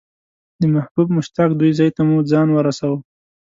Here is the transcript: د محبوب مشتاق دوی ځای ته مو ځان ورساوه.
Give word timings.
د 0.61 0.63
محبوب 0.75 1.07
مشتاق 1.17 1.49
دوی 1.59 1.71
ځای 1.79 1.89
ته 1.95 2.01
مو 2.07 2.17
ځان 2.31 2.47
ورساوه. 2.51 2.99